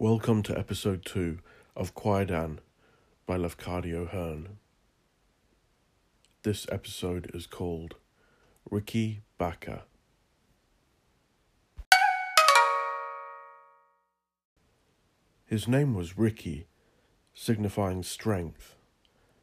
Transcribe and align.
Welcome 0.00 0.44
to 0.44 0.56
episode 0.56 1.04
2 1.04 1.40
of 1.74 1.92
Kwaidan 1.96 2.58
by 3.26 3.36
Lafcadio 3.36 4.08
Hearn. 4.08 4.58
This 6.44 6.68
episode 6.70 7.32
is 7.34 7.48
called 7.48 7.96
Riki 8.70 9.22
Baka. 9.38 9.82
His 15.46 15.66
name 15.66 15.94
was 15.94 16.16
Riki, 16.16 16.68
signifying 17.34 18.04
strength, 18.04 18.76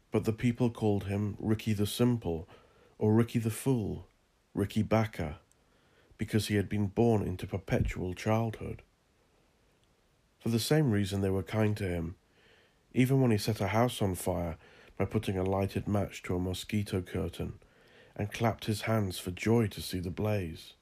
but 0.10 0.24
the 0.24 0.32
people 0.32 0.70
called 0.70 1.08
him 1.08 1.36
Riki 1.38 1.74
the 1.74 1.86
Simple 1.86 2.48
or 2.98 3.14
Riki 3.14 3.40
the 3.40 3.50
Fool, 3.50 4.08
Riki 4.54 4.84
Baka, 4.84 5.40
because 6.18 6.48
he 6.48 6.56
had 6.56 6.70
been 6.70 6.88
born 6.88 7.24
into 7.24 7.46
perpetual 7.46 8.14
childhood. 8.14 8.84
For 10.46 10.50
the 10.50 10.60
same 10.60 10.92
reason, 10.92 11.22
they 11.22 11.32
were 11.32 11.42
kind 11.42 11.76
to 11.78 11.88
him, 11.88 12.18
even 12.94 13.20
when 13.20 13.32
he 13.32 13.38
set 13.40 13.62
a 13.62 13.70
house 13.70 14.00
on 14.00 14.14
fire 14.14 14.58
by 14.96 15.06
putting 15.06 15.40
a 15.40 15.44
lighted 15.44 15.88
match 15.88 16.22
to 16.22 16.36
a 16.36 16.40
mosquito 16.40 17.02
curtain 17.02 17.54
and 18.16 18.32
clapped 18.32 18.66
his 18.66 18.82
hands 18.82 19.18
for 19.18 19.32
joy 19.32 19.66
to 19.66 19.82
see 19.82 19.98
the 19.98 20.12
blaze. 20.12 20.74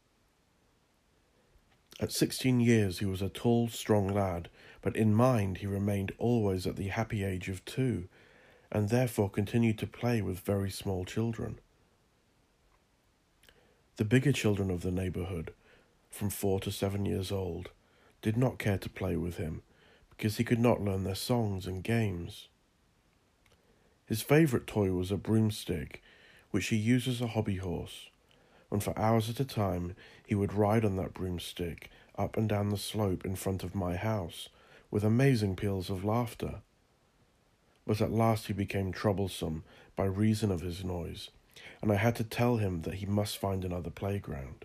At 2.01 2.11
sixteen 2.11 2.59
years, 2.59 2.99
he 2.99 3.05
was 3.05 3.21
a 3.21 3.29
tall, 3.29 3.69
strong 3.69 4.09
lad, 4.09 4.49
but 4.81 4.97
in 4.97 5.13
mind 5.13 5.59
he 5.59 5.65
remained 5.65 6.11
always 6.17 6.67
at 6.67 6.75
the 6.75 6.89
happy 6.89 7.23
age 7.23 7.47
of 7.47 7.63
two, 7.63 8.09
and 8.69 8.89
therefore 8.89 9.29
continued 9.29 9.77
to 9.77 9.87
play 9.87 10.21
with 10.21 10.41
very 10.41 10.71
small 10.71 11.05
children. 11.05 11.57
The 13.95 14.03
bigger 14.03 14.33
children 14.33 14.69
of 14.69 14.81
the 14.81 14.91
neighborhood, 14.91 15.53
from 16.11 16.29
four 16.29 16.59
to 16.59 16.69
seven 16.69 17.05
years 17.05 17.31
old, 17.31 17.69
did 18.23 18.37
not 18.37 18.57
care 18.57 18.77
to 18.79 18.89
play 18.89 19.15
with 19.15 19.35
him 19.35 19.61
because 20.09 20.37
he 20.37 20.43
could 20.43 20.59
not 20.59 20.81
learn 20.81 21.03
their 21.03 21.13
songs 21.13 21.67
and 21.67 21.83
games. 21.83 22.47
His 24.07 24.21
favourite 24.21 24.65
toy 24.65 24.91
was 24.91 25.11
a 25.11 25.17
broomstick, 25.17 26.01
which 26.49 26.67
he 26.67 26.77
used 26.77 27.07
as 27.07 27.19
a 27.19 27.27
hobby 27.27 27.57
horse, 27.57 28.09
and 28.71 28.81
for 28.81 28.97
hours 28.97 29.29
at 29.29 29.39
a 29.41 29.45
time 29.45 29.95
he 30.25 30.35
would 30.35 30.53
ride 30.53 30.85
on 30.85 30.95
that 30.95 31.13
broomstick 31.13 31.91
up 32.17 32.37
and 32.37 32.47
down 32.47 32.69
the 32.69 32.77
slope 32.77 33.25
in 33.25 33.35
front 33.35 33.63
of 33.63 33.75
my 33.75 33.97
house 33.97 34.49
with 34.89 35.03
amazing 35.03 35.55
peals 35.55 35.89
of 35.89 36.05
laughter. 36.05 36.61
But 37.85 37.99
at 37.99 38.11
last 38.11 38.47
he 38.47 38.53
became 38.53 38.93
troublesome 38.93 39.63
by 39.97 40.05
reason 40.05 40.49
of 40.49 40.61
his 40.61 40.83
noise, 40.85 41.29
and 41.81 41.91
I 41.91 41.95
had 41.95 42.15
to 42.15 42.23
tell 42.23 42.57
him 42.57 42.83
that 42.83 42.95
he 42.95 43.05
must 43.05 43.37
find 43.37 43.65
another 43.65 43.89
playground. 43.89 44.63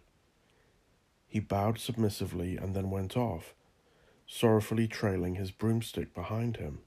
He 1.29 1.41
bowed 1.41 1.79
submissively 1.79 2.57
and 2.57 2.75
then 2.75 2.91
went 2.91 3.17
off, 3.17 3.55
sorrowfully 4.27 4.89
trailing 4.89 5.35
his 5.35 5.51
broomstick 5.51 6.15
behind 6.15 6.57
him. 6.57 6.81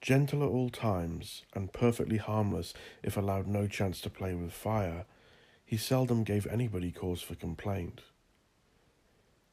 Gentle 0.00 0.42
at 0.42 0.48
all 0.48 0.70
times, 0.70 1.42
and 1.54 1.72
perfectly 1.72 2.16
harmless 2.16 2.72
if 3.02 3.18
allowed 3.18 3.46
no 3.46 3.66
chance 3.66 4.00
to 4.00 4.10
play 4.10 4.34
with 4.34 4.52
fire, 4.52 5.04
he 5.66 5.76
seldom 5.76 6.24
gave 6.24 6.46
anybody 6.46 6.90
cause 6.90 7.20
for 7.20 7.34
complaint. 7.34 8.00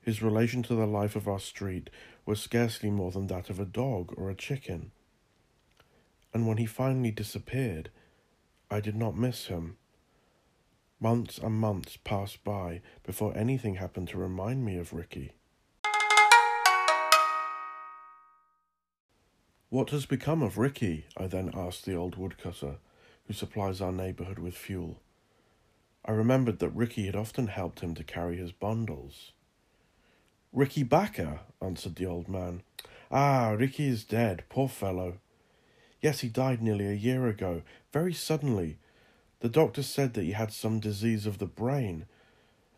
His 0.02 0.22
relation 0.22 0.64
to 0.64 0.74
the 0.74 0.88
life 0.88 1.18
of 1.18 1.28
our 1.28 1.40
street 1.40 1.90
was 2.26 2.40
scarcely 2.40 2.90
more 2.90 3.12
than 3.12 3.28
that 3.28 3.50
of 3.50 3.60
a 3.60 3.66
dog 3.66 4.14
or 4.16 4.30
a 4.30 4.36
chicken. 4.36 4.92
And 6.34 6.48
when 6.48 6.58
he 6.58 6.66
finally 6.66 7.12
disappeared, 7.12 7.90
I 8.72 8.80
did 8.80 8.96
not 8.96 9.18
miss 9.18 9.48
him. 9.48 9.76
Months 11.00 11.38
and 11.38 11.54
months 11.54 11.98
passed 11.98 12.44
by 12.44 12.82
before 13.04 13.38
anything 13.38 13.76
happened 13.76 14.08
to 14.10 14.18
remind 14.18 14.66
me 14.66 14.78
of 14.78 14.94
Riki. 14.94 15.34
What 19.70 19.92
has 19.92 20.08
become 20.08 20.42
of 20.42 20.58
Riki? 20.58 21.06
I 21.16 21.28
then 21.28 21.52
asked 21.54 21.86
the 21.86 21.94
old 21.94 22.16
woodcutter, 22.16 22.78
who 23.26 23.34
supplies 23.34 23.80
our 23.80 23.92
neighbourhood 23.92 24.40
with 24.40 24.56
fuel. 24.56 25.00
I 26.04 26.14
remembered 26.14 26.60
that 26.60 26.70
Riki 26.70 27.06
had 27.06 27.16
often 27.16 27.48
helped 27.48 27.82
him 27.82 27.94
to 27.96 28.04
carry 28.04 28.38
his 28.38 28.52
bundles. 28.52 29.34
Riki 30.52 30.82
Baka, 30.82 31.42
answered 31.62 31.96
the 31.96 32.06
old 32.08 32.28
man. 32.28 32.64
Ah, 33.12 33.50
Riki 33.50 33.88
is 33.88 34.04
dead, 34.04 34.46
poor 34.50 34.68
fellow. 34.68 35.20
Yes, 36.02 36.22
he 36.22 36.30
died 36.30 36.64
nearly 36.64 36.88
a 36.88 36.94
year 36.94 37.28
ago, 37.28 37.62
very 37.92 38.14
suddenly, 38.14 38.80
the 39.40 39.50
doctor 39.50 39.84
said 39.84 40.14
that 40.14 40.24
he 40.24 40.32
had 40.32 40.52
some 40.52 40.80
disease 40.80 41.26
of 41.26 41.38
the 41.38 41.46
brain, 41.46 42.06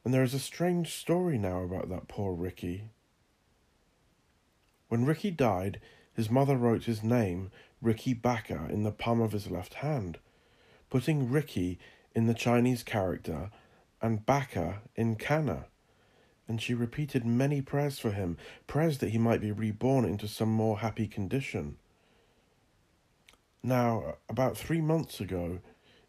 and 0.04 0.14
there 0.14 0.24
is 0.24 0.34
a 0.34 0.40
strange 0.40 0.94
story 0.96 1.38
now 1.38 1.62
about 1.62 1.90
that 1.90 2.08
poor 2.08 2.34
Riki. 2.34 2.86
When 4.90 5.06
Riki 5.06 5.32
died, 5.32 5.80
his 6.14 6.30
mother 6.30 6.58
wrote 6.58 6.84
his 6.84 7.04
name, 7.04 7.52
Riki 7.82 8.14
Baka, 8.14 8.68
in 8.70 8.84
the 8.84 8.92
palm 8.92 9.22
of 9.22 9.32
his 9.32 9.50
left 9.50 9.76
hand, 9.76 10.18
putting 10.90 11.32
Riki 11.32 11.80
in 12.14 12.28
the 12.28 12.34
Chinese 12.34 12.84
character 12.84 13.52
and 14.02 14.26
Baka 14.26 14.82
in 14.96 15.16
Kana. 15.16 15.66
And 16.48 16.62
she 16.62 16.74
repeated 16.74 17.26
many 17.26 17.62
prayers 17.62 18.00
for 18.00 18.12
him, 18.12 18.38
prayers 18.66 18.98
that 18.98 19.12
he 19.12 19.18
might 19.18 19.40
be 19.40 19.52
reborn 19.52 20.04
into 20.04 20.28
some 20.28 20.50
more 20.50 20.80
happy 20.80 21.08
condition. 21.08 21.78
Now, 23.62 24.16
about 24.28 24.58
three 24.58 24.82
months 24.82 25.20
ago, 25.20 25.60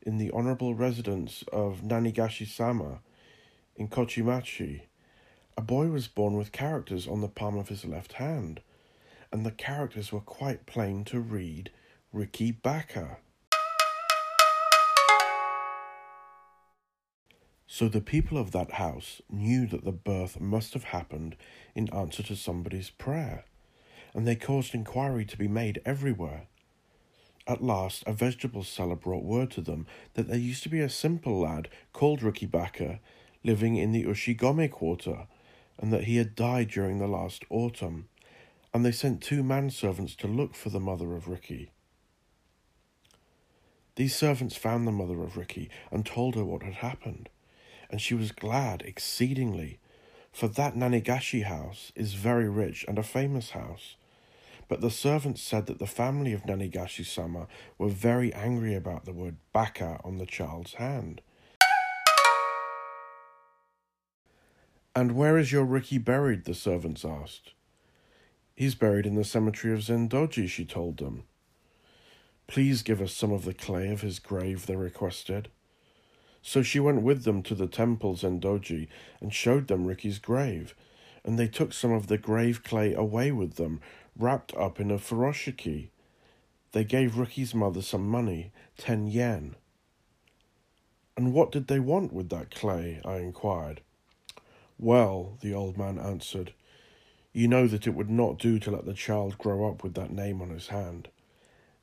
in 0.03 0.19
the 0.19 0.31
honorable 0.31 0.75
residence 0.75 1.45
of 1.53 1.83
Nanigashi 1.83 2.47
sama 2.47 3.01
in 3.77 3.89
Kojimachi, 3.89 4.83
a 5.57 5.63
boy 5.63 5.89
was 5.89 6.09
born 6.09 6.37
with 6.37 6.53
characters 6.53 7.07
on 7.07 7.21
the 7.21 7.29
palm 7.29 7.57
of 7.57 7.69
his 7.69 7.85
left 7.85 8.15
hand, 8.15 8.61
and 9.33 9.45
the 9.45 9.51
characters 9.51 10.11
were 10.11 10.21
quite 10.21 10.67
plain 10.67 11.05
to 11.05 11.21
read 11.21 11.71
Riki 12.13 12.51
Baka. 12.51 13.19
So 17.67 17.89
the 17.89 18.01
people 18.01 18.37
of 18.37 18.51
that 18.51 18.73
house 18.73 19.23
knew 19.31 19.67
that 19.69 19.85
the 19.85 19.93
birth 19.93 20.41
must 20.41 20.75
have 20.75 20.85
happened 20.85 21.37
in 21.75 21.93
answer 21.95 22.23
to 22.25 22.37
somebody's 22.37 22.91
prayer, 22.91 23.45
and 24.13 24.27
they 24.27 24.35
caused 24.35 24.75
inquiry 24.75 25.25
to 25.27 25.39
be 25.39 25.49
made 25.49 25.81
everywhere. 25.85 26.49
At 27.51 27.65
last, 27.65 28.05
a 28.07 28.13
vegetable 28.13 28.63
seller 28.63 28.95
brought 28.95 29.25
word 29.25 29.51
to 29.51 29.61
them 29.61 29.89
that 30.15 30.29
there 30.29 30.39
used 30.39 30.63
to 30.63 30.69
be 30.69 30.79
a 30.79 30.89
simple 30.89 31.41
lad 31.41 31.69
called 31.93 32.23
Riki 32.23 32.47
Baka 32.47 33.01
living 33.43 33.75
in 33.75 33.91
the 33.91 34.05
Ushigome 34.05 34.71
quarter, 34.71 35.27
and 35.77 35.93
that 35.93 36.05
he 36.05 36.19
had 36.19 36.37
died 36.37 36.69
during 36.69 36.99
the 36.99 37.09
last 37.09 37.45
autumn, 37.51 38.09
and 38.73 38.85
they 38.85 38.93
sent 38.93 39.21
two 39.21 39.43
manservants 39.43 40.15
to 40.19 40.29
look 40.29 40.55
for 40.55 40.69
the 40.71 40.79
mother 40.79 41.17
of 41.17 41.27
Riki. 41.27 41.73
These 43.97 44.15
servants 44.15 44.55
found 44.55 44.87
the 44.87 44.93
mother 44.93 45.21
of 45.21 45.37
Riki 45.37 45.71
and 45.91 46.07
told 46.07 46.37
her 46.37 46.45
what 46.45 46.63
had 46.63 46.75
happened, 46.75 47.31
and 47.91 48.01
she 48.01 48.15
was 48.15 48.31
glad 48.31 48.83
exceedingly, 48.83 49.81
for 50.31 50.47
that 50.47 50.77
Nanigashi 50.77 51.43
house 51.43 51.91
is 51.97 52.15
very 52.15 52.49
rich 52.49 52.85
and 52.87 52.97
a 52.97 53.03
famous 53.03 53.51
house, 53.51 53.97
but 54.71 54.81
the 54.81 54.91
servants 54.91 55.43
said 55.43 55.67
that 55.67 55.81
the 55.81 55.87
family 55.87 56.33
of 56.33 56.45
Nanigashi 56.45 57.05
sama 57.05 57.49
were 57.77 57.89
very 57.89 58.33
angry 58.33 58.77
about 58.77 59.05
the 59.05 59.13
word 59.13 59.37
baka 59.53 59.99
on 60.05 60.19
the 60.19 60.25
child's 60.25 60.75
hand. 60.75 61.21
And 64.95 65.17
where 65.17 65.37
is 65.37 65.51
your 65.51 65.65
Riki 65.65 65.99
buried? 65.99 66.45
the 66.45 66.55
servants 66.55 67.05
asked. 67.05 67.53
He's 68.55 68.77
buried 68.77 69.07
in 69.07 69.17
the 69.17 69.25
cemetery 69.25 69.75
of 69.75 69.81
Zendoji, 69.81 70.49
she 70.49 70.65
told 70.65 70.99
them. 70.99 71.25
Please 72.47 72.83
give 72.83 73.03
us 73.03 73.13
some 73.13 73.33
of 73.33 73.45
the 73.45 73.55
clay 73.55 73.91
of 73.91 74.03
his 74.03 74.21
grave, 74.21 74.67
they 74.67 74.77
requested. 74.77 75.49
So 76.43 76.63
she 76.63 76.79
went 76.79 77.03
with 77.03 77.25
them 77.25 77.43
to 77.43 77.57
the 77.57 77.67
temple 77.67 78.15
Zendoji 78.15 78.87
and 79.21 79.35
showed 79.35 79.67
them 79.67 79.85
Riki's 79.85 80.21
grave, 80.21 80.77
and 81.25 81.39
they 81.39 81.49
took 81.49 81.73
some 81.73 81.93
of 81.93 82.07
the 82.07 82.19
grave 82.19 82.63
clay 82.63 82.95
away 82.95 83.33
with 83.33 83.57
them, 83.57 83.81
wrapped 84.17 84.55
up 84.55 84.81
in 84.81 84.91
a 84.91 84.99
furoshiki. 84.99 85.89
They 86.73 86.85
gave 86.85 87.13
Riki's 87.13 87.55
mother 87.55 87.83
some 87.83 88.09
money, 88.09 88.53
ten 88.77 89.07
yen. 89.07 89.57
And 91.17 91.33
what 91.33 91.53
did 91.53 91.67
they 91.67 91.81
want 91.81 92.13
with 92.13 92.29
that 92.31 92.55
clay? 92.55 93.01
I 93.05 93.17
inquired. 93.17 93.81
Well, 94.79 95.37
the 95.43 95.53
old 95.53 95.77
man 95.77 95.99
answered, 95.99 96.55
you 97.33 97.47
know 97.47 97.69
that 97.69 97.87
it 97.87 97.95
would 97.95 98.11
not 98.11 98.39
do 98.39 98.59
to 98.59 98.71
let 98.71 98.87
the 98.87 98.95
child 98.95 99.39
grow 99.39 99.69
up 99.69 99.85
with 99.85 99.95
that 99.95 100.11
name 100.11 100.43
on 100.43 100.51
his 100.51 100.69
hand, 100.69 101.09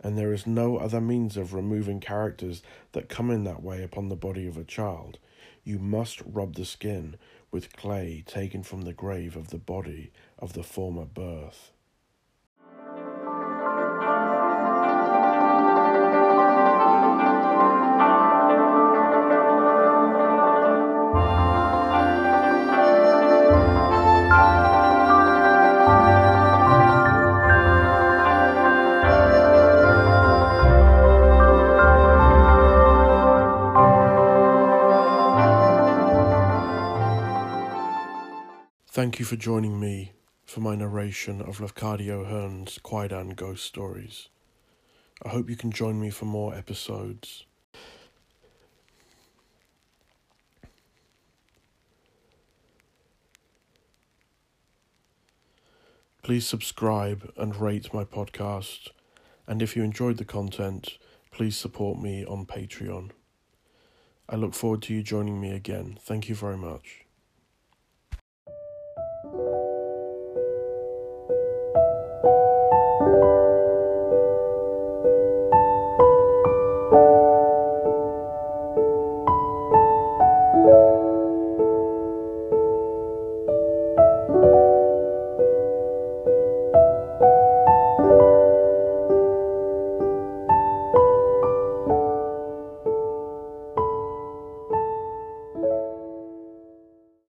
and 0.01 0.17
there 0.17 0.33
is 0.33 0.45
no 0.45 0.77
other 0.77 0.99
means 0.99 1.37
of 1.37 1.53
removing 1.53 1.99
characters 1.99 2.61
that 2.91 3.07
come 3.07 3.31
in 3.31 3.45
that 3.45 3.63
way 3.63 3.81
upon 3.81 4.09
the 4.09 4.15
body 4.15 4.45
of 4.47 4.57
a 4.57 4.63
child. 4.63 5.19
You 5.63 5.79
must 5.79 6.21
rub 6.25 6.55
the 6.55 6.65
skin 6.65 7.15
with 7.51 7.75
clay 7.75 8.23
taken 8.25 8.63
from 8.63 8.81
the 8.81 8.93
grave 8.93 9.37
of 9.37 9.49
the 9.49 9.57
body 9.57 10.11
of 10.37 10.53
the 10.53 10.63
former 10.63 11.05
birth. 11.05 11.71
Thank 38.97 39.19
you 39.19 39.25
for 39.25 39.35
joining 39.35 39.79
me 39.79 40.13
for 40.47 40.61
my 40.61 40.73
narration 40.73 41.39
of 41.39 41.59
Lafcadio 41.59 42.27
Hearn's 42.27 42.79
Kwaidan 42.79 43.35
ghost 43.35 43.63
stories. 43.63 44.29
I 45.23 45.29
hope 45.29 45.51
you 45.51 45.55
can 45.55 45.71
join 45.71 46.01
me 46.01 46.09
for 46.09 46.25
more 46.25 46.55
episodes. 46.55 47.45
Please 56.23 56.47
subscribe 56.47 57.31
and 57.37 57.55
rate 57.55 57.93
my 57.93 58.03
podcast. 58.03 58.87
And 59.45 59.61
if 59.61 59.75
you 59.75 59.83
enjoyed 59.83 60.17
the 60.17 60.25
content, 60.25 60.97
please 61.29 61.55
support 61.55 61.99
me 61.99 62.25
on 62.25 62.47
Patreon. 62.47 63.11
I 64.27 64.37
look 64.37 64.55
forward 64.55 64.81
to 64.81 64.95
you 64.95 65.03
joining 65.03 65.39
me 65.39 65.51
again. 65.51 65.99
Thank 66.01 66.29
you 66.29 66.33
very 66.33 66.57
much. 66.57 67.06